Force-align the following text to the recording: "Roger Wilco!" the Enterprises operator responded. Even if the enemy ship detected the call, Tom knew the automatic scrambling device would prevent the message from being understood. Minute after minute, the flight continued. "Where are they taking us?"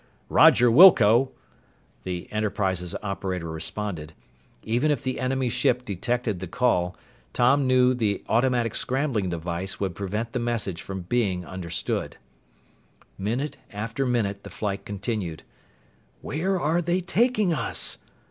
"Roger 0.29 0.71
Wilco!" 0.71 1.29
the 2.05 2.27
Enterprises 2.31 2.95
operator 3.03 3.47
responded. 3.51 4.13
Even 4.63 4.89
if 4.89 5.03
the 5.03 5.19
enemy 5.19 5.47
ship 5.47 5.85
detected 5.85 6.39
the 6.39 6.47
call, 6.47 6.97
Tom 7.33 7.67
knew 7.67 7.93
the 7.93 8.23
automatic 8.27 8.73
scrambling 8.73 9.29
device 9.29 9.79
would 9.79 9.93
prevent 9.93 10.31
the 10.33 10.39
message 10.39 10.81
from 10.81 11.01
being 11.01 11.45
understood. 11.45 12.17
Minute 13.19 13.57
after 13.69 14.03
minute, 14.03 14.41
the 14.43 14.49
flight 14.49 14.85
continued. 14.85 15.43
"Where 16.21 16.59
are 16.59 16.81
they 16.81 17.01
taking 17.01 17.53
us?" 17.53 17.99